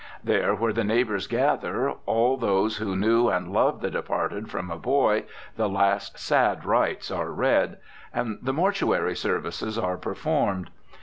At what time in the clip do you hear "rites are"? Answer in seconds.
6.65-7.29